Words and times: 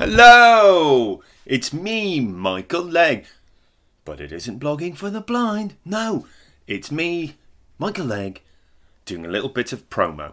Hello! 0.00 1.22
It's 1.44 1.74
me, 1.74 2.20
Michael 2.20 2.84
Legg. 2.84 3.26
But 4.06 4.18
it 4.18 4.32
isn't 4.32 4.58
blogging 4.58 4.96
for 4.96 5.10
the 5.10 5.20
blind. 5.20 5.74
No, 5.84 6.26
it's 6.66 6.90
me, 6.90 7.34
Michael 7.78 8.06
Legg, 8.06 8.40
doing 9.04 9.26
a 9.26 9.28
little 9.28 9.50
bit 9.50 9.74
of 9.74 9.90
promo. 9.90 10.32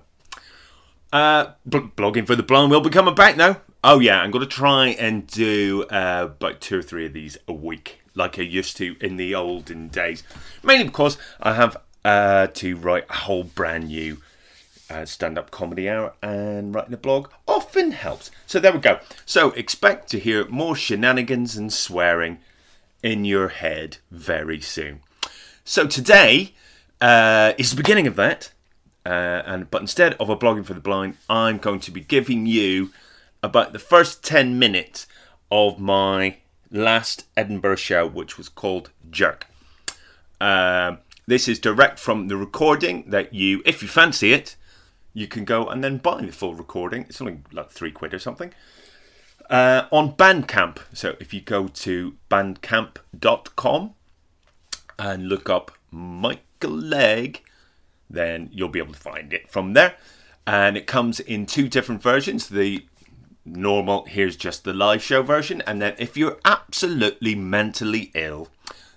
Uh, 1.12 1.48
bl- 1.66 1.80
blogging 1.98 2.26
for 2.26 2.38
the 2.38 2.44
blind 2.44 2.72
will 2.72 2.80
be 2.80 2.90
coming 2.90 3.14
back 3.14 3.36
now. 3.36 3.60
Oh 3.84 4.00
yeah, 4.00 4.22
I'm 4.22 4.32
to 4.32 4.46
try 4.46 4.88
and 4.88 5.28
do 5.28 5.84
uh, 5.90 6.30
about 6.32 6.62
two 6.62 6.80
or 6.80 6.82
three 6.82 7.06
of 7.06 7.12
these 7.12 7.38
a 7.46 7.52
week, 7.52 8.00
like 8.16 8.40
I 8.40 8.44
used 8.44 8.78
to 8.78 8.96
in 9.02 9.18
the 9.18 9.36
olden 9.36 9.90
days. 9.90 10.24
Mainly 10.64 10.86
because 10.86 11.18
I 11.42 11.56
have 11.56 11.76
uh, 12.06 12.48
to 12.54 12.78
write 12.78 13.08
a 13.10 13.16
whole 13.16 13.44
brand 13.44 13.88
new 13.88 14.20
uh, 14.90 15.06
stand-up 15.06 15.52
comedy 15.52 15.90
hour, 15.90 16.14
and 16.22 16.74
writing 16.74 16.94
a 16.94 16.98
blog 16.98 17.30
often 17.48 17.92
helps. 17.92 18.32
So 18.46 18.60
there 18.60 18.74
we 18.74 18.80
go. 18.80 19.00
So 19.26 19.52
expect 19.52 20.10
to 20.10 20.20
hear 20.20 20.48
more 20.48 20.76
shenanigans 20.76 21.58
and 21.58 21.72
swearing 21.72 22.40
in 23.04 23.26
your 23.26 23.50
head 23.50 23.98
very 24.12 24.62
soon. 24.62 25.02
So 25.64 25.88
today 25.88 26.54
uh, 27.02 27.54
is 27.58 27.72
the 27.72 27.78
beginning 27.78 28.08
of 28.08 28.16
that. 28.16 28.52
Uh, 29.06 29.42
and 29.46 29.72
but 29.72 29.80
instead 29.80 30.16
of 30.16 30.30
a 30.30 30.36
blogging 30.36 30.66
for 30.66 30.74
the 30.74 30.82
blind, 30.82 31.16
I'm 31.30 31.60
going 31.60 31.80
to 31.82 31.92
be 31.92 32.02
giving 32.02 32.46
you 32.46 32.92
about 33.42 33.72
the 33.72 33.80
first 33.80 34.24
ten 34.24 34.60
minutes 34.60 35.08
of 35.50 35.80
my 35.80 36.38
last 36.70 37.26
Edinburgh 37.38 37.78
show, 37.78 38.06
which 38.06 38.38
was 38.38 38.50
called 38.50 38.90
Jerk. 39.10 39.48
Um, 40.42 40.98
this 41.26 41.48
is 41.48 41.58
direct 41.60 42.00
from 42.00 42.28
the 42.28 42.36
recording 42.36 43.10
that 43.10 43.34
you, 43.34 43.62
if 43.66 43.82
you 43.82 43.88
fancy 43.88 44.34
it, 44.34 44.58
you 45.18 45.28
can 45.28 45.46
go 45.46 45.66
and 45.66 45.84
then 45.84 45.98
buy 45.98 46.22
the 46.22 46.32
full 46.32 46.54
recording. 46.54 47.02
It's 47.10 47.20
only 47.20 47.40
like 47.52 47.72
three 47.72 47.92
quid 47.92 48.14
or 48.14 48.20
something. 48.20 48.54
Uh, 49.50 49.88
on 49.92 50.14
Bandcamp. 50.14 50.78
So 50.94 51.16
if 51.20 51.34
you 51.34 51.42
go 51.42 51.68
to 51.70 52.14
bandcamp.com 52.30 53.96
and 55.00 55.28
look 55.28 55.50
up 55.50 55.72
Michael 55.90 56.70
Legg, 56.70 57.42
then 58.08 58.50
you'll 58.54 58.70
be 58.70 58.78
able 58.78 58.94
to 58.94 59.00
find 59.00 59.34
it 59.34 59.50
from 59.50 59.74
there. 59.74 59.96
And 60.46 60.78
it 60.78 60.86
comes 60.86 61.20
in 61.20 61.48
two 61.48 61.68
different 61.68 62.04
versions. 62.04 62.48
The 62.48 62.86
normal, 63.44 64.06
here's 64.06 64.36
just 64.36 64.66
the 64.66 64.74
live 64.74 65.02
show 65.02 65.24
version. 65.24 65.64
And 65.66 65.82
then 65.82 65.96
if 65.98 66.16
you're 66.16 66.38
absolutely 66.46 67.34
mentally 67.34 68.12
ill, 68.14 68.50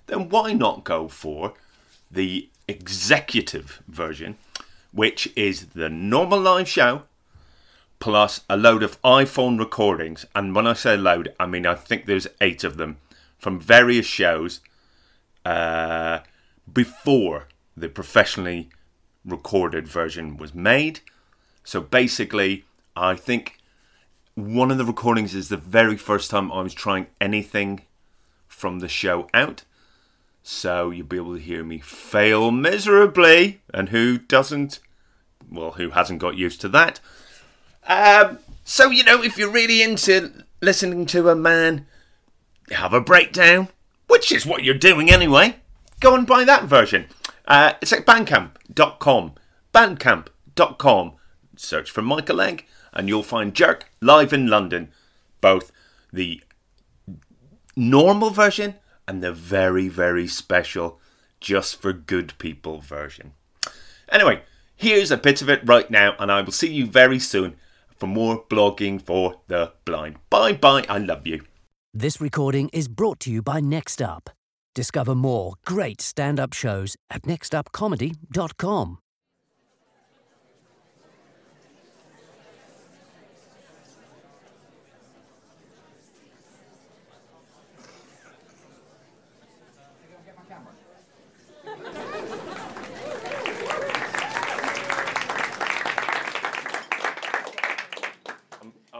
then 0.05 0.29
why 0.29 0.53
not 0.53 0.83
go 0.83 1.07
for 1.07 1.55
the 2.11 2.47
executive 2.67 3.81
version, 3.87 4.37
which 4.91 5.31
is 5.35 5.67
the 5.67 5.89
normal 5.89 6.39
live 6.39 6.67
show 6.67 7.03
plus 7.99 8.41
a 8.49 8.57
load 8.57 8.83
of 8.83 9.01
iPhone 9.03 9.59
recordings. 9.59 10.25
And 10.35 10.55
when 10.55 10.67
I 10.67 10.73
say 10.73 10.97
load, 10.97 11.33
I 11.39 11.45
mean 11.45 11.65
I 11.65 11.75
think 11.75 12.05
there's 12.05 12.27
eight 12.41 12.63
of 12.63 12.77
them 12.77 12.97
from 13.37 13.59
various 13.59 14.05
shows 14.05 14.59
uh, 15.45 16.19
before 16.71 17.47
the 17.75 17.89
professionally 17.89 18.69
recorded 19.23 19.87
version 19.87 20.37
was 20.37 20.53
made. 20.53 20.99
So 21.63 21.79
basically, 21.81 22.65
I 22.95 23.15
think 23.15 23.57
one 24.35 24.71
of 24.71 24.77
the 24.77 24.85
recordings 24.85 25.35
is 25.35 25.49
the 25.49 25.57
very 25.57 25.97
first 25.97 26.31
time 26.31 26.51
I 26.51 26.61
was 26.61 26.73
trying 26.73 27.07
anything 27.19 27.81
from 28.47 28.79
the 28.79 28.87
show 28.87 29.29
out. 29.33 29.63
So 30.43 30.89
you'll 30.89 31.07
be 31.07 31.17
able 31.17 31.35
to 31.35 31.41
hear 31.41 31.63
me 31.63 31.79
fail 31.79 32.51
miserably. 32.51 33.61
And 33.73 33.89
who 33.89 34.17
doesn't? 34.17 34.79
Well, 35.49 35.71
who 35.71 35.91
hasn't 35.91 36.19
got 36.19 36.37
used 36.37 36.61
to 36.61 36.69
that? 36.69 36.99
Um, 37.87 38.39
so, 38.63 38.89
you 38.89 39.03
know, 39.03 39.23
if 39.23 39.37
you're 39.37 39.51
really 39.51 39.81
into 39.81 40.45
listening 40.61 41.05
to 41.07 41.29
a 41.29 41.35
man 41.35 41.87
have 42.71 42.93
a 42.93 43.01
breakdown, 43.01 43.67
which 44.07 44.31
is 44.31 44.45
what 44.45 44.63
you're 44.63 44.75
doing 44.75 45.11
anyway, 45.11 45.57
go 45.99 46.15
and 46.15 46.25
buy 46.25 46.43
that 46.43 46.65
version. 46.65 47.07
Uh, 47.45 47.73
it's 47.81 47.93
at 47.93 48.05
bandcamp.com. 48.05 49.33
Bandcamp.com. 49.73 51.13
Search 51.57 51.91
for 51.91 52.01
Michael 52.01 52.37
Legg 52.37 52.65
and 52.93 53.07
you'll 53.07 53.23
find 53.23 53.53
Jerk 53.53 53.89
live 54.01 54.33
in 54.33 54.47
London. 54.47 54.91
Both 55.39 55.71
the 56.11 56.41
normal 57.75 58.29
version 58.29 58.75
and 59.11 59.21
the 59.21 59.33
very, 59.33 59.89
very 59.89 60.25
special 60.25 60.97
Just 61.41 61.81
for 61.81 61.91
Good 61.91 62.33
People 62.37 62.79
version. 62.79 63.33
Anyway, 64.09 64.43
here's 64.73 65.11
a 65.11 65.17
bit 65.17 65.41
of 65.41 65.49
it 65.49 65.59
right 65.65 65.91
now, 65.91 66.15
and 66.17 66.31
I 66.31 66.41
will 66.41 66.53
see 66.53 66.71
you 66.71 66.85
very 66.85 67.19
soon 67.19 67.57
for 67.97 68.07
more 68.07 68.41
blogging 68.49 69.01
for 69.01 69.41
the 69.47 69.73
blind. 69.83 70.15
Bye 70.29 70.53
bye, 70.53 70.85
I 70.87 70.97
love 70.97 71.27
you. 71.27 71.43
This 71.93 72.21
recording 72.21 72.69
is 72.69 72.87
brought 72.87 73.19
to 73.21 73.29
you 73.29 73.41
by 73.41 73.59
Next 73.59 74.01
Up. 74.01 74.29
Discover 74.73 75.15
more 75.15 75.55
great 75.65 75.99
stand 75.99 76.39
up 76.39 76.53
shows 76.53 76.95
at 77.09 77.23
nextupcomedy.com. 77.23 78.99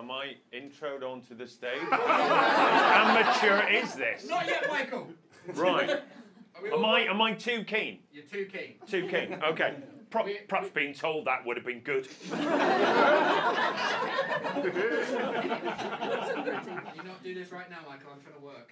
Am 0.01 0.09
I 0.09 0.35
introed 0.71 1.03
onto 1.03 1.35
the 1.35 1.47
stage? 1.47 1.79
How 1.89 3.13
mature 3.13 3.67
is 3.69 3.93
this? 3.95 4.27
Not 4.27 4.47
yet, 4.47 4.65
Michael. 4.69 5.07
Right. 5.55 6.01
Am 6.71 6.85
I, 6.85 6.99
am 7.01 7.19
I 7.21 7.33
too 7.33 7.63
keen? 7.63 7.99
You're 8.13 8.23
too 8.25 8.45
keen. 8.45 8.75
Too 8.85 9.07
keen. 9.07 9.41
Okay. 9.41 9.73
Pro- 10.11 10.27
perhaps 10.47 10.69
being 10.69 10.93
told 10.93 11.25
that 11.25 11.43
would 11.43 11.57
have 11.57 11.65
been 11.65 11.79
good. 11.79 12.07
You 12.31 12.37
not 17.03 17.23
do 17.23 17.33
this 17.33 17.51
right 17.51 17.67
now, 17.69 17.79
Michael. 17.87 18.11
I'm 18.13 18.21
trying 18.21 18.35
to 18.35 18.41
work. 18.45 18.71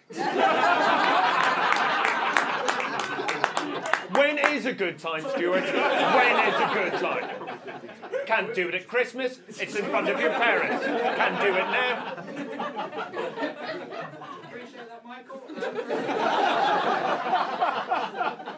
When 4.12 4.38
is 4.56 4.66
a 4.66 4.74
good 4.74 4.98
time, 5.00 5.22
Stuart? 5.22 5.64
When 5.64 5.74
is 5.74 6.56
a 6.56 6.70
good 6.74 6.94
time? 7.00 7.30
Can't 8.26 8.54
do 8.54 8.68
it 8.70 8.76
at 8.76 8.88
Christmas. 8.88 9.40
It's 9.48 9.76
in 9.76 9.86
front 9.86 10.08
of 10.10 10.20
your 10.20 10.32
parents. 10.32 10.86
Can't 10.86 11.40
do 11.42 11.54
it 11.56 11.70
now. 11.72 12.16
Appreciate 14.44 14.88
that, 14.90 15.04
Michael. 15.06 15.42
Um, 15.48 15.78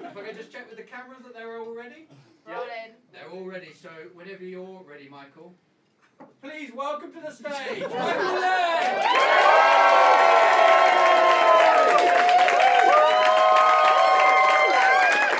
if 0.05 0.17
I 0.17 0.22
could 0.25 0.38
just 0.38 0.51
check 0.51 0.67
with 0.69 0.77
the 0.77 0.83
cameras 0.83 1.19
that 1.23 1.33
they're 1.33 1.57
all 1.59 1.73
ready. 1.75 2.07
Rolling. 2.47 2.95
They're 3.13 3.29
all 3.29 3.44
ready. 3.45 3.73
So 3.81 3.89
whenever 4.13 4.44
you're 4.44 4.83
ready, 4.89 5.07
Michael, 5.09 5.53
please 6.41 6.72
welcome 6.73 7.11
to 7.13 7.19
the 7.22 7.31
stage, 7.31 7.81
Michael 7.89 8.39
Legg. 8.41 10.11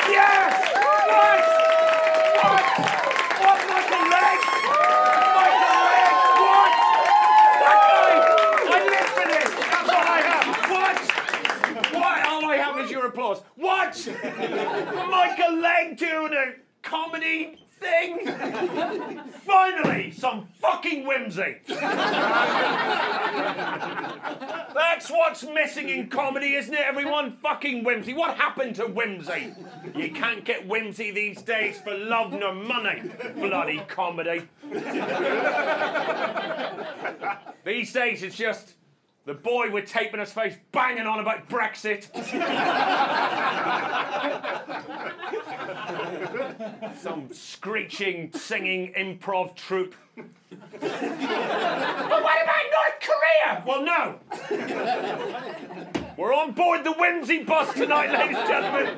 Yes! 0.10 0.52
What? 0.76 1.08
What? 2.42 2.64
What? 3.42 3.60
Michael 3.70 4.06
Legg? 4.12 4.40
Michael 5.38 5.82
Legg? 5.88 6.16
What? 6.42 6.72
That 7.62 7.80
guy! 7.88 8.14
I 8.68 8.80
live 8.92 9.10
for 9.16 9.26
this! 9.32 9.50
That's 9.72 9.90
all 9.90 10.08
I 10.08 10.22
have! 10.30 10.46
What? 10.74 10.98
What? 11.94 12.18
All 12.28 12.44
I 12.46 12.56
have 12.58 12.76
is 12.84 12.90
your 12.92 13.06
What? 13.92 15.10
Michael 15.10 15.60
Legg 15.60 15.98
doing 15.98 16.34
a 16.34 16.54
comedy 16.82 17.58
thing? 17.78 18.26
Finally, 19.46 20.12
some 20.12 20.48
fucking 20.62 21.06
whimsy! 21.06 21.58
That's 24.74 25.10
what's 25.10 25.44
missing 25.44 25.90
in 25.90 26.08
comedy, 26.08 26.56
isn't 26.56 26.74
it, 26.74 26.80
everyone? 26.80 27.32
Fucking 27.44 27.84
whimsy. 27.84 28.14
What 28.14 28.38
happened 28.38 28.76
to 28.78 28.88
whimsy? 28.88 29.54
You 29.94 30.12
can't 30.12 30.46
get 30.46 30.66
whimsy 30.66 31.12
these 31.12 31.42
days 31.42 31.82
for 31.82 31.94
love 31.98 32.32
nor 32.32 32.54
money. 32.54 33.02
Bloody 33.36 33.82
comedy. 33.90 34.48
these 37.66 37.92
days 37.92 38.24
it's 38.24 38.38
just 38.38 38.76
the 39.26 39.34
boy 39.34 39.70
with 39.70 39.86
tape 39.86 40.14
in 40.14 40.20
his 40.20 40.32
face 40.32 40.56
banging 40.72 41.06
on 41.06 41.20
about 41.20 41.48
Brexit. 41.50 42.08
Some 47.00 47.30
screeching, 47.32 48.32
singing 48.34 48.94
improv 48.98 49.56
troupe. 49.56 49.96
but 50.16 50.30
what 50.82 52.44
about 52.44 52.66
North 52.72 53.00
Korea? 53.00 53.64
Well, 53.66 53.84
no. 53.84 54.20
We're 56.22 56.36
on 56.36 56.52
board 56.52 56.84
the 56.84 56.92
whimsy 56.92 57.44
bus 57.44 57.74
tonight, 57.74 58.12
ladies 58.14 58.38
and 58.38 58.48
gentlemen. 58.48 58.96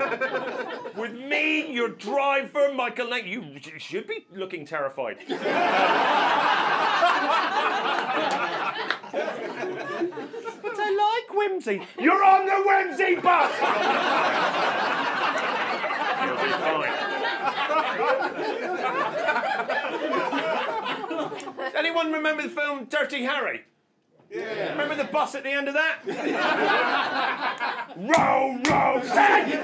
With 0.98 1.14
me, 1.14 1.72
your 1.72 1.88
driver, 1.88 2.74
Michael 2.74 3.08
Legg. 3.08 3.26
You 3.26 3.46
should 3.78 4.08
be 4.08 4.26
looking 4.36 4.66
terrified. 4.66 5.20
But 5.30 5.40
I 10.76 11.24
like 11.24 11.34
whimsy. 11.34 11.88
You're 11.98 12.26
on 12.26 12.46
the 12.46 12.62
whimsy 12.66 13.16
bus! 13.16 13.52
You'll 16.26 16.36
be 16.44 16.52
fine. 16.60 16.92
Anyone 21.74 22.12
remember 22.12 22.44
the 22.44 22.50
film 22.50 22.84
Dirty 22.90 23.24
Harry? 23.24 23.64
Yeah. 24.34 24.72
Remember 24.72 24.96
the 24.96 25.04
bus 25.04 25.36
at 25.36 25.44
the 25.44 25.52
end 25.52 25.68
of 25.68 25.76
that? 25.76 26.00
row, 27.98 28.58
row, 28.68 29.02
say! 29.04 29.60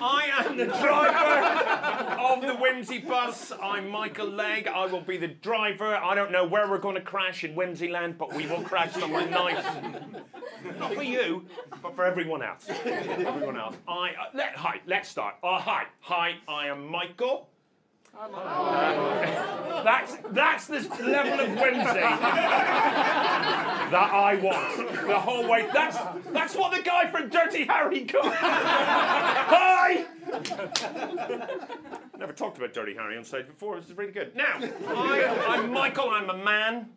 I 0.00 0.44
am 0.44 0.56
the 0.56 0.66
driver 0.66 2.20
of 2.20 2.42
the 2.42 2.54
Whimsy 2.54 2.98
bus. 2.98 3.52
I'm 3.62 3.88
Michael 3.88 4.28
Legg. 4.28 4.66
I 4.66 4.86
will 4.86 5.00
be 5.00 5.16
the 5.16 5.28
driver. 5.28 5.94
I 5.96 6.14
don't 6.16 6.32
know 6.32 6.44
where 6.44 6.68
we're 6.68 6.78
going 6.78 6.96
to 6.96 7.00
crash 7.00 7.44
in 7.44 7.54
Whimsyland, 7.54 8.18
but 8.18 8.32
we 8.34 8.46
will 8.46 8.62
crash 8.62 8.92
somewhere 8.92 9.28
nice. 9.28 9.64
Not 10.78 10.94
for 10.94 11.02
you, 11.02 11.46
but 11.82 11.94
for 11.94 12.04
everyone 12.04 12.42
else. 12.42 12.68
Everyone 12.68 13.56
else. 13.56 13.76
I 13.86 14.10
uh, 14.10 14.30
let 14.34 14.56
hi. 14.56 14.80
Let's 14.86 15.08
start. 15.08 15.36
Uh, 15.42 15.58
hi, 15.58 15.84
hi. 16.00 16.36
I 16.48 16.66
am 16.66 16.88
Michael. 16.88 17.48
That's 19.84 20.16
that's 20.30 20.66
the 20.66 20.80
level 21.04 21.38
of 21.38 21.50
whimsy 21.50 22.00
that 23.92 24.10
I 24.12 24.34
want 24.42 25.06
the 25.06 25.20
whole 25.20 25.48
way. 25.48 25.68
That's 25.72 25.96
that's 26.32 26.56
what 26.56 26.76
the 26.76 26.82
guy 26.82 27.06
from 27.06 27.28
Dirty 27.28 27.64
Harry 27.66 28.00
got. 28.00 28.34
Hi. 28.34 30.06
Never 32.18 32.32
talked 32.32 32.58
about 32.58 32.74
Dirty 32.74 32.94
Harry 32.94 33.16
on 33.16 33.22
stage 33.22 33.46
before. 33.46 33.76
This 33.76 33.88
is 33.88 33.96
really 33.96 34.10
good. 34.10 34.34
Now, 34.34 34.58
I, 34.60 35.46
I'm 35.50 35.72
Michael. 35.72 36.10
I'm 36.10 36.28
a 36.28 36.36
man. 36.36 36.88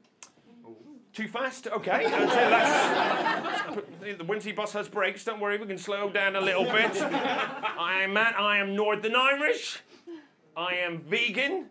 Too 1.14 1.28
fast? 1.28 1.68
Okay. 1.68 2.06
The 4.18 4.24
Whimsy 4.24 4.54
bus 4.54 4.74
has 4.74 4.90
brakes. 4.90 5.24
Don't 5.24 5.40
worry, 5.40 5.60
we 5.60 5.68
can 5.68 5.78
slow 5.78 6.10
down 6.10 6.36
a 6.36 6.42
little 6.42 6.64
bit. 6.64 7.00
I 7.00 8.02
am 8.02 8.14
Matt. 8.14 8.40
I 8.40 8.58
am 8.58 8.76
Northern 8.76 9.16
Irish. 9.16 9.84
I 10.56 10.76
am 10.76 11.00
vegan. 11.02 11.68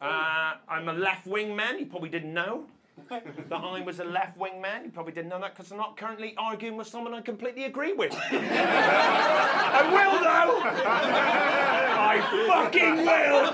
Uh, 0.00 0.54
I'm 0.68 0.88
a 0.88 0.92
left 0.92 1.26
wing 1.26 1.54
man. 1.56 1.78
You 1.78 1.86
probably 1.86 2.08
didn't 2.08 2.34
know 2.34 2.66
that 3.08 3.22
I 3.52 3.80
was 3.80 4.00
a 4.00 4.04
left 4.04 4.36
wing 4.36 4.60
man. 4.60 4.84
You 4.84 4.90
probably 4.90 5.12
didn't 5.12 5.30
know 5.30 5.40
that 5.40 5.54
because 5.54 5.70
I'm 5.70 5.78
not 5.78 5.96
currently 5.96 6.34
arguing 6.36 6.76
with 6.76 6.86
someone 6.86 7.14
I 7.14 7.20
completely 7.20 7.64
agree 7.64 7.92
with. 7.92 8.12
I 8.30 9.82
will, 9.90 10.18
though! 10.20 10.60
I 11.98 12.20
fucking 12.48 12.96
will! 12.96 13.52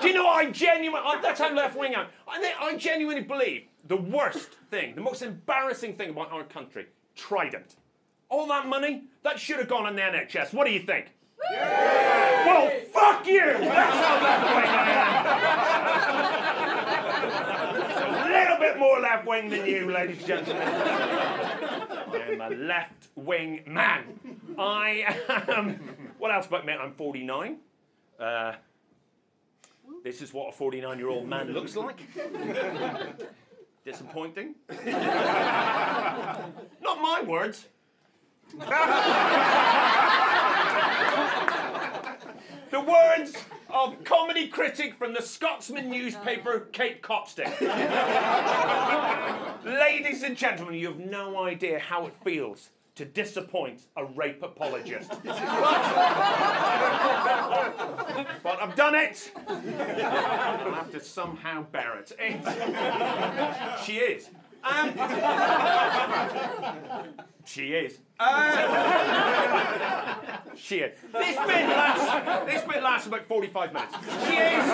Do 0.00 0.08
you 0.08 0.14
know 0.14 0.28
I 0.28 0.50
genuinely, 0.50 1.00
that's 1.22 1.40
how 1.40 1.54
left 1.54 1.76
wing 1.76 1.94
I 1.94 2.02
am. 2.02 2.06
I, 2.28 2.54
I 2.60 2.76
genuinely 2.76 3.22
believe 3.22 3.64
the 3.86 3.96
worst 3.96 4.50
thing, 4.70 4.94
the 4.94 5.00
most 5.00 5.22
embarrassing 5.22 5.94
thing 5.96 6.10
about 6.10 6.30
our 6.32 6.44
country, 6.44 6.86
Trident. 7.14 7.76
All 8.28 8.46
that 8.48 8.66
money, 8.66 9.04
that 9.22 9.38
should 9.38 9.58
have 9.58 9.68
gone 9.68 9.86
on 9.86 9.94
the 9.96 10.02
NHS. 10.02 10.52
What 10.52 10.66
do 10.66 10.72
you 10.72 10.80
think? 10.80 11.06
Well, 11.50 12.70
fuck 12.92 13.26
you! 13.26 13.40
That's 13.58 13.96
how 13.96 14.22
left 14.22 14.54
wing 14.54 14.64
I 14.66 14.90
am. 18.14 18.30
a 18.30 18.32
little 18.32 18.58
bit 18.58 18.78
more 18.78 19.00
left 19.00 19.26
wing 19.26 19.50
than 19.50 19.66
you, 19.66 19.90
ladies 19.90 20.18
and 20.18 20.26
gentlemen. 20.26 20.62
I 20.68 22.28
am 22.32 22.40
a 22.40 22.50
left 22.50 23.08
wing 23.14 23.62
man. 23.66 24.18
I 24.58 25.16
am. 25.48 25.80
What 26.18 26.32
else 26.32 26.46
about 26.46 26.64
me? 26.64 26.72
I'm 26.72 26.94
49. 26.94 27.58
Uh, 28.18 28.52
this 30.02 30.22
is 30.22 30.32
what 30.32 30.48
a 30.48 30.52
49 30.52 30.98
year 30.98 31.08
old 31.08 31.28
man 31.28 31.52
looks 31.52 31.76
like. 31.76 32.00
Disappointing. 33.84 34.54
Not 34.86 36.52
my 37.02 37.22
words. 37.26 37.66
The 42.70 42.80
words 42.80 43.34
of 43.70 44.02
comedy 44.02 44.48
critic 44.48 44.96
from 44.98 45.14
the 45.14 45.22
Scotsman 45.22 45.88
newspaper, 45.88 46.66
Kate 46.72 47.00
Copstick. 47.02 47.60
Ladies 49.64 50.24
and 50.24 50.36
gentlemen, 50.36 50.74
you 50.74 50.88
have 50.88 50.98
no 50.98 51.44
idea 51.44 51.78
how 51.78 52.06
it 52.06 52.14
feels 52.24 52.70
to 52.96 53.04
disappoint 53.04 53.82
a 53.96 54.04
rape 54.04 54.42
apologist. 54.42 55.08
but, 55.24 55.36
I've 58.60 58.74
done 58.74 58.96
it. 58.96 59.30
I'll 59.46 60.72
have 60.72 60.90
to 60.90 60.98
somehow 61.00 61.62
bear 61.70 61.96
it. 61.98 62.10
It- 62.18 63.84
she 63.84 63.98
is. 63.98 64.30
Um, 64.64 64.94
she 67.44 67.74
is. 67.74 67.98
Uh, 68.18 70.14
she 70.56 70.78
is. 70.78 70.98
This 71.12 71.36
bit 71.36 71.68
lasts. 71.68 72.46
This 72.50 72.62
bit 72.62 72.82
lasts 72.82 73.06
about 73.06 73.26
forty-five 73.26 73.74
minutes. 73.74 73.94
She 74.26 74.36
is. 74.36 74.64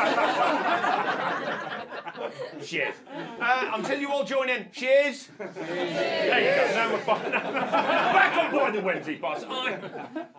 She 2.63 2.79
is. 2.79 2.95
Uh, 3.41 3.71
until 3.75 3.99
you 3.99 4.11
all 4.11 4.25
join 4.25 4.49
in. 4.49 4.69
cheers. 4.73 5.15
is. 5.15 5.29
There 5.39 6.41
you 6.41 6.69
go. 6.69 6.75
Now 6.75 6.93
we're 6.93 6.99
fine. 6.99 7.31
Back 7.33 8.37
on 8.37 8.51
board 8.51 8.75
the 8.75 8.81
Whimsy 8.81 9.17
bus. 9.17 9.45
I, 9.49 9.79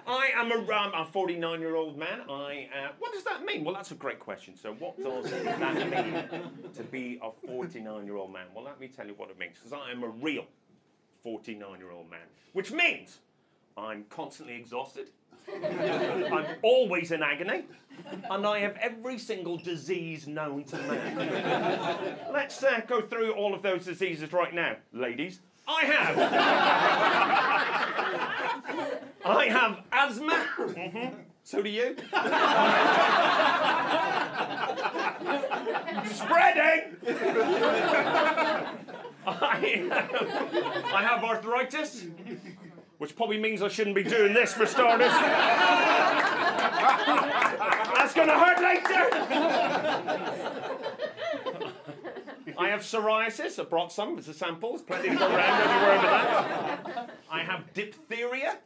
I 0.07 0.30
am 0.36 0.51
a, 0.51 0.56
um, 0.56 0.94
a 0.94 1.10
49-year-old 1.12 1.98
man. 1.98 2.22
I. 2.30 2.69
Uh, 2.74 2.89
what 3.00 3.13
does 3.13 3.24
that 3.24 3.44
mean? 3.44 3.63
Well, 3.63 3.74
that's 3.74 3.92
a 3.92 3.95
great 3.95 4.19
question. 4.19 4.56
So, 4.56 4.74
what 4.74 4.98
does 4.98 5.31
that 5.31 5.89
mean 5.89 6.74
to 6.74 6.83
be 6.83 7.19
a 7.22 7.48
49-year-old 7.48 8.31
man? 8.31 8.45
Well, 8.54 8.63
let 8.63 8.80
me 8.80 8.88
tell 8.88 9.07
you 9.07 9.13
what 9.16 9.30
it 9.30 9.39
means. 9.39 9.57
Because 9.57 9.74
I 9.74 9.92
am 9.92 10.04
a 10.04 10.10
real 10.10 10.45
49 11.24 11.80
year 11.80 11.92
old 11.92 12.10
man, 12.10 12.19
which 12.54 12.72
means 12.72 13.19
I'm 13.78 14.06
constantly 14.10 14.56
exhausted, 14.56 15.10
I'm 15.63 16.45
always 16.62 17.12
in 17.12 17.24
agony, 17.24 17.66
and 18.30 18.45
I 18.45 18.59
have 18.59 18.75
every 18.77 19.18
single 19.18 19.57
disease 19.57 20.27
known 20.27 20.63
to 20.65 20.77
man. 20.77 22.18
Let's 22.33 22.62
uh, 22.63 22.81
go 22.88 23.01
through 23.01 23.31
all 23.33 23.53
of 23.53 23.62
those 23.62 23.86
diseases 23.86 24.31
right 24.33 24.53
now, 24.53 24.75
ladies. 24.94 25.39
I 25.68 25.83
have. 25.86 26.18
I 29.25 29.45
have 29.48 29.83
asthma. 29.92 30.45
Mhm. 30.57 31.13
So 31.44 31.62
do 31.62 31.69
you. 31.69 31.95
Spreading. 36.06 36.97
I, 39.28 39.90
I 40.94 41.04
have 41.04 41.23
arthritis, 41.23 42.06
which 43.02 43.16
probably 43.16 43.40
means 43.40 43.64
I 43.64 43.68
shouldn't 43.68 43.96
be 43.96 44.04
doing 44.04 44.31
this 44.31 44.54
for 44.54 44.68
starters. 44.68 45.12
That's 47.98 48.14
to 48.14 48.26
hurt 48.28 48.62
later. 48.62 49.10
I 52.60 52.70
have 52.70 52.81
psoriasis. 52.81 53.58
I 53.60 53.64
brought 53.64 53.92
some 53.92 54.20
as 54.20 54.28
a 54.28 54.36
sample. 54.36 54.74
There's 54.74 54.84
plenty 54.84 55.10
to 55.10 55.16
go 55.16 55.26
around. 55.34 55.81
Worry 55.81 55.98
about 55.98 56.86
that. 56.86 57.10
I 57.31 57.40
have 57.40 57.74
diphtheria. 57.74 58.60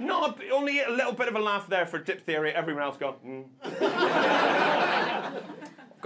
Not 0.00 0.42
a, 0.42 0.50
only 0.50 0.80
a 0.80 0.90
little 0.90 1.12
bit 1.12 1.28
of 1.28 1.36
a 1.36 1.40
laugh 1.40 1.68
there 1.68 1.86
for 1.86 2.00
diphtheria. 2.00 2.52
Everyone 2.54 2.82
else 2.82 2.96
got. 2.96 3.24
Mm. 3.24 3.44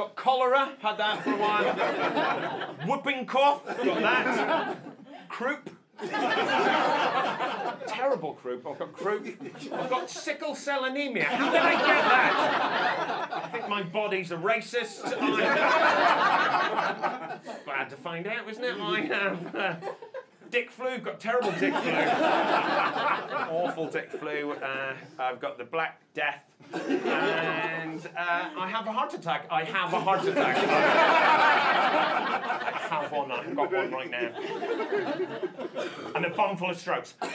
Got 0.00 0.16
cholera, 0.16 0.72
had 0.80 0.96
that 0.96 1.22
for 1.22 1.30
a 1.30 1.36
while. 1.36 2.74
Whooping 2.86 3.26
cough, 3.26 3.66
got 3.66 4.00
that. 4.00 4.78
Croup. 5.28 5.68
Terrible 7.86 8.32
croup. 8.32 8.66
I've 8.66 8.78
got 8.78 8.94
croup. 8.94 9.26
I've 9.70 9.90
got 9.90 10.08
sickle 10.08 10.54
cell 10.54 10.86
anemia. 10.86 11.24
How 11.24 11.52
did 11.52 11.60
I 11.60 11.72
get 11.72 11.82
that? 11.84 13.42
I 13.44 13.48
think 13.48 13.68
my 13.68 13.82
body's 13.82 14.30
a 14.30 14.36
racist. 14.36 15.02
I... 15.20 15.38
Bad 17.66 17.90
to 17.90 17.96
find 17.96 18.26
out, 18.26 18.48
isn't 18.48 18.64
it? 18.64 18.80
I 18.80 19.00
have. 19.02 19.54
Uh, 19.54 19.76
Dick 20.50 20.70
flu, 20.70 20.98
got 20.98 21.20
terrible 21.20 21.52
dick 21.52 21.72
flu. 21.74 21.92
Awful 23.50 23.88
dick 23.88 24.10
flu. 24.10 24.52
Uh, 24.52 24.96
I've 25.18 25.40
got 25.40 25.58
the 25.58 25.64
Black 25.64 26.00
Death. 26.12 26.44
And 26.72 28.04
uh, 28.16 28.50
I 28.58 28.68
have 28.68 28.86
a 28.86 28.92
heart 28.92 29.14
attack. 29.14 29.46
I 29.50 29.62
have 29.64 29.92
a 29.92 30.00
heart 30.00 30.26
attack. 30.26 30.56
I 32.66 32.88
have 32.90 33.12
one. 33.12 33.30
I've 33.30 33.54
got 33.54 33.72
one 33.72 33.90
right 33.92 34.10
now. 34.10 34.32
And 36.16 36.26
a 36.26 36.30
bum 36.30 36.56
full 36.56 36.70
of 36.70 36.78
strokes. 36.78 37.14
I 37.22 37.26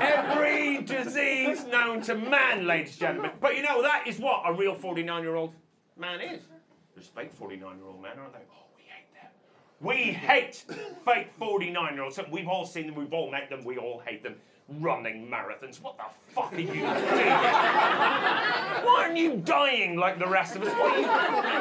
have 0.00 0.36
every 0.38 0.82
disease 0.82 1.64
known 1.64 2.02
to 2.02 2.14
man, 2.14 2.66
ladies 2.66 2.90
and 2.90 3.00
gentlemen. 3.00 3.30
But 3.40 3.56
you 3.56 3.62
know, 3.62 3.80
that 3.82 4.06
is 4.06 4.18
what 4.18 4.42
a 4.44 4.52
real 4.52 4.74
49 4.74 5.22
year 5.22 5.34
old 5.34 5.54
man 5.98 6.20
is. 6.20 6.42
Respect 6.94 7.34
49 7.34 7.78
year 7.78 7.86
old 7.86 8.02
men, 8.02 8.18
aren't 8.18 8.34
they? 8.34 8.40
We 9.82 10.12
hate 10.12 10.64
them. 10.68 10.76
We 10.76 10.82
hate 10.84 10.94
fake 11.04 11.28
49 11.38 11.94
year 11.94 12.04
olds. 12.04 12.18
We've 12.30 12.48
all 12.48 12.64
seen 12.64 12.86
them, 12.86 12.94
we've 12.94 13.12
all 13.12 13.30
met 13.30 13.50
them, 13.50 13.64
we 13.64 13.76
all 13.78 14.00
hate 14.06 14.22
them. 14.22 14.36
Running 14.78 15.28
marathons. 15.28 15.82
What 15.82 15.98
the 15.98 16.04
fuck 16.32 16.52
are 16.52 16.60
you 16.60 16.68
doing? 16.68 16.84
Why 16.84 16.94
aren't 19.04 19.16
you 19.16 19.36
dying 19.44 19.96
like 19.96 20.18
the 20.18 20.28
rest 20.28 20.56
of 20.56 20.62
us? 20.62 20.72
What 20.72 20.92
are 20.92 20.98
you 20.98 21.04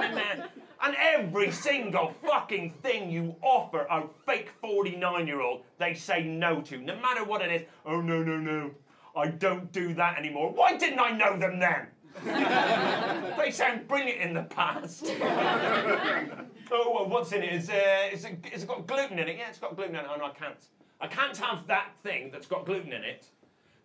doing 0.01 0.15
man? 0.15 0.43
And 0.83 0.95
every 0.99 1.51
single 1.51 2.11
fucking 2.23 2.71
thing 2.81 3.11
you 3.11 3.35
offer 3.41 3.85
a 3.89 4.03
fake 4.25 4.49
49 4.61 5.27
year 5.27 5.41
old, 5.41 5.61
they 5.77 5.93
say 5.93 6.23
no 6.23 6.61
to, 6.61 6.77
no 6.77 6.95
matter 6.97 7.23
what 7.23 7.41
it 7.41 7.51
is. 7.51 7.61
Oh, 7.85 8.01
no, 8.01 8.23
no, 8.23 8.37
no. 8.37 8.71
I 9.15 9.27
don't 9.27 9.71
do 9.71 9.93
that 9.95 10.17
anymore. 10.17 10.51
Why 10.51 10.77
didn't 10.77 10.99
I 10.99 11.11
know 11.11 11.37
them 11.37 11.59
then? 11.59 11.87
they 13.37 13.51
sound 13.51 13.87
brilliant 13.87 14.21
in 14.21 14.33
the 14.33 14.43
past. 14.43 15.05
oh, 15.21 16.91
well, 16.93 17.07
what's 17.07 17.31
in 17.31 17.43
it? 17.43 17.53
Is, 17.53 17.69
uh, 17.69 18.09
is, 18.11 18.25
it? 18.25 18.37
is 18.53 18.63
it 18.63 18.67
got 18.67 18.85
gluten 18.85 19.19
in 19.19 19.27
it? 19.27 19.37
Yeah, 19.37 19.49
it's 19.49 19.59
got 19.59 19.75
gluten 19.75 19.95
in 19.95 20.01
it. 20.01 20.07
Oh, 20.11 20.17
no, 20.17 20.25
I 20.25 20.31
can't. 20.31 20.57
I 20.99 21.07
can't 21.07 21.35
have 21.37 21.65
that 21.67 21.91
thing 22.03 22.29
that's 22.31 22.45
got 22.45 22.65
gluten 22.65 22.93
in 22.93 23.03
it 23.03 23.27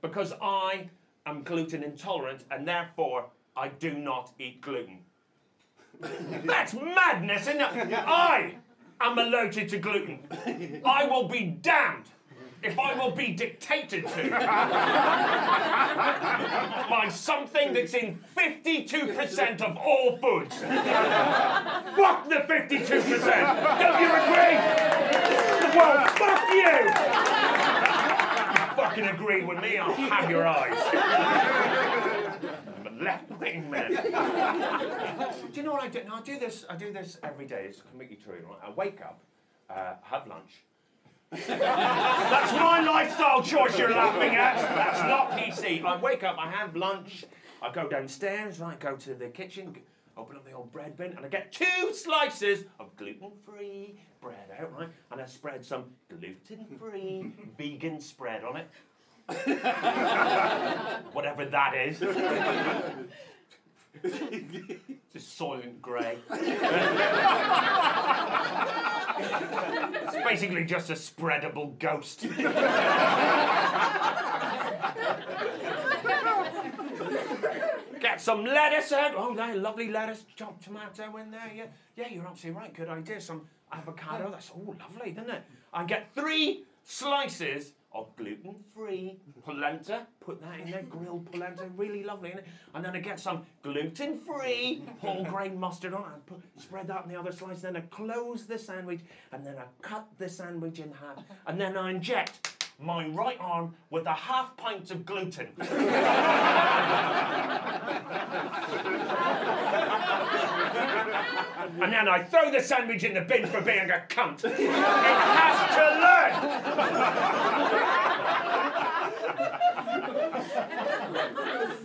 because 0.02 0.34
I 0.42 0.88
am 1.24 1.42
gluten 1.42 1.82
intolerant 1.82 2.44
and 2.50 2.68
therefore 2.68 3.26
I 3.56 3.68
do 3.68 3.94
not 3.94 4.32
eat 4.38 4.60
gluten. 4.60 4.98
That's 6.44 6.74
madness, 6.74 7.48
isn't 7.48 7.60
it? 7.60 7.94
I 8.06 8.56
am 9.00 9.18
allergic 9.18 9.68
to 9.70 9.78
gluten. 9.78 10.20
I 10.84 11.06
will 11.06 11.26
be 11.26 11.56
damned 11.62 12.04
if 12.62 12.78
I 12.78 12.94
will 12.94 13.10
be 13.10 13.32
dictated 13.32 14.06
to 14.08 14.30
by 16.88 17.08
something 17.10 17.72
that's 17.72 17.94
in 17.94 18.18
52% 18.36 19.60
of 19.60 19.76
all 19.76 20.16
foods. 20.18 20.56
fuck 20.56 22.28
the 22.28 22.44
52%! 22.46 22.80
Don't 23.80 24.00
you 24.00 24.10
agree? 24.12 24.56
Well, 25.76 26.06
fuck 26.08 26.48
you! 26.50 26.72
You 28.56 28.76
fucking 28.76 29.06
agree 29.06 29.42
with 29.44 29.60
me, 29.60 29.78
I'll 29.78 29.94
have 29.94 30.30
your 30.30 30.46
eyes. 30.46 30.76
I'm 32.78 32.86
a 32.86 32.90
left-wing 33.02 33.70
man. 33.70 33.90
do 33.90 33.96
you 35.60 35.62
know 35.62 35.72
what 35.72 35.82
I 35.82 35.88
do? 35.88 36.00
No, 36.06 36.14
I 36.16 36.20
do 36.22 36.38
this. 36.38 36.64
I 36.68 36.76
do 36.76 36.92
this 36.92 37.18
every 37.22 37.46
day. 37.46 37.66
It's 37.68 37.80
completely 37.80 38.16
true. 38.16 38.44
Right? 38.46 38.58
I 38.66 38.70
wake 38.70 39.00
up, 39.00 39.20
uh, 39.70 39.94
have 40.02 40.26
lunch. 40.26 40.64
That's 41.48 42.52
my 42.52 42.80
lifestyle 42.80 43.42
choice 43.42 43.76
you're 43.76 43.90
laughing 43.90 44.36
at. 44.36 44.56
That's 44.56 45.00
not 45.00 45.32
PC. 45.32 45.84
I 45.84 46.00
wake 46.00 46.22
up, 46.22 46.36
I 46.38 46.48
have 46.50 46.76
lunch, 46.76 47.24
I 47.60 47.72
go 47.72 47.88
downstairs, 47.88 48.60
I 48.60 48.76
go 48.76 48.94
to 48.96 49.14
the 49.14 49.26
kitchen, 49.28 49.76
open 50.16 50.36
up 50.36 50.44
the 50.44 50.52
old 50.52 50.70
bread 50.72 50.96
bin, 50.96 51.12
and 51.16 51.26
I 51.26 51.28
get 51.28 51.50
two 51.50 51.92
slices 51.92 52.64
of 52.78 52.96
gluten-free 52.96 53.98
bread 54.20 54.50
out, 54.60 54.72
right? 54.78 54.88
And 55.10 55.20
I 55.20 55.26
spread 55.26 55.64
some 55.64 55.86
gluten-free 56.08 57.32
vegan 57.58 58.00
spread 58.00 58.44
on 58.44 58.58
it. 58.58 58.68
Whatever 61.12 61.46
that 61.46 61.74
is. 61.74 62.00
Just 65.16 65.38
soylent 65.38 65.80
grey. 65.80 66.18
It's 69.18 70.16
basically 70.22 70.64
just 70.66 70.90
a 70.90 70.92
spreadable 70.92 71.78
ghost. 71.78 72.20
Get 77.98 78.20
some 78.20 78.44
lettuce 78.44 78.92
out. 78.92 79.14
Oh, 79.16 79.34
there, 79.34 79.56
lovely 79.56 79.88
lettuce. 79.88 80.26
Chopped 80.36 80.64
tomato 80.64 81.16
in 81.16 81.30
there. 81.30 81.50
Yeah, 81.56 81.64
yeah, 81.96 82.08
you're 82.10 82.26
absolutely 82.26 82.60
right. 82.60 82.74
Good 82.74 82.90
idea. 82.90 83.18
Some 83.22 83.48
avocado. 83.72 84.30
That's 84.30 84.50
all 84.50 84.76
lovely, 84.78 85.12
isn't 85.12 85.30
it? 85.30 85.44
I 85.72 85.84
get 85.84 86.14
three 86.14 86.64
slices 86.84 87.72
gluten-free 88.16 89.18
polenta. 89.44 90.06
Put 90.20 90.40
that 90.42 90.60
in 90.60 90.70
there, 90.70 90.82
grilled 90.82 91.30
polenta, 91.30 91.64
really 91.76 92.02
lovely. 92.02 92.30
It? 92.30 92.46
And 92.74 92.84
then 92.84 92.94
I 92.94 93.00
get 93.00 93.20
some 93.20 93.42
gluten-free 93.62 94.82
whole 95.00 95.24
grain 95.24 95.58
mustard 95.58 95.94
on 95.94 96.02
it. 96.02 96.14
and 96.14 96.26
put, 96.26 96.62
spread 96.62 96.86
that 96.88 97.02
on 97.02 97.08
the 97.08 97.18
other 97.18 97.32
slice. 97.32 97.62
Then 97.62 97.76
I 97.76 97.80
close 97.80 98.46
the 98.46 98.58
sandwich, 98.58 99.00
and 99.32 99.44
then 99.44 99.56
I 99.58 99.64
cut 99.82 100.06
the 100.18 100.28
sandwich 100.28 100.78
in 100.78 100.92
half, 100.92 101.22
and 101.46 101.60
then 101.60 101.76
I 101.76 101.90
inject 101.90 102.52
my 102.78 103.06
right 103.08 103.38
arm 103.40 103.74
with 103.90 104.06
a 104.06 104.12
half 104.12 104.56
pint 104.56 104.90
of 104.90 105.06
gluten. 105.06 105.48
and 111.82 111.92
then 111.92 112.08
I 112.08 112.22
throw 112.22 112.50
the 112.50 112.60
sandwich 112.60 113.04
in 113.04 113.12
the 113.14 113.20
bin 113.20 113.46
for 113.46 113.60
being 113.60 113.90
a 113.90 114.02
cunt. 114.08 114.44
It 114.44 114.56
has 114.58 115.76
to 115.76 115.82
learn. 116.02 116.32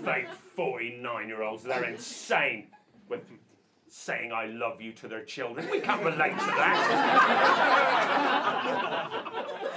Fake 0.06 0.30
49 0.56 1.28
year 1.28 1.44
olds, 1.44 1.64
they're 1.64 1.84
insane 1.86 2.68
with 3.10 3.22
saying 3.88 4.32
I 4.32 4.46
love 4.46 4.82
you 4.82 4.94
to 4.94 5.08
their 5.10 5.26
children. 5.26 5.68
We 5.70 5.82
can't 5.82 6.04
relate 6.04 6.32
to 6.32 6.46
that. 6.46 6.78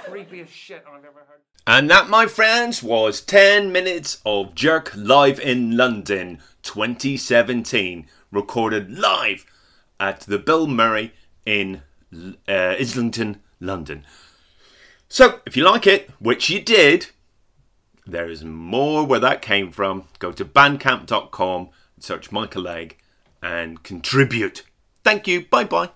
Creepiest 0.07 0.47
shit 0.49 0.85
I've 0.89 1.03
ever 1.03 1.25
heard. 1.27 1.41
And 1.67 1.89
that, 1.89 2.07
my 2.09 2.25
friends, 2.27 2.81
was 2.81 3.19
10 3.21 3.73
minutes 3.73 4.21
of 4.25 4.55
Jerk 4.55 4.93
Live 4.95 5.39
in 5.39 5.75
London 5.75 6.39
2017, 6.63 8.07
recorded 8.31 8.97
live 8.97 9.45
at 9.99 10.21
the 10.21 10.39
Bill 10.39 10.67
Murray 10.67 11.13
in 11.45 11.81
uh, 12.13 12.75
Islington, 12.79 13.41
London. 13.59 14.05
So, 15.07 15.39
if 15.45 15.55
you 15.55 15.63
like 15.63 15.85
it, 15.87 16.09
which 16.19 16.49
you 16.49 16.59
did, 16.61 17.07
there 18.05 18.29
is 18.29 18.43
more 18.43 19.05
where 19.05 19.19
that 19.19 19.41
came 19.41 19.71
from. 19.71 20.07
Go 20.19 20.31
to 20.31 20.45
bandcamp.com, 20.45 21.69
search 21.99 22.31
Michael 22.31 22.63
Legg, 22.63 22.97
and 23.41 23.83
contribute. 23.83 24.63
Thank 25.03 25.27
you. 25.27 25.45
Bye 25.45 25.65
bye. 25.65 25.89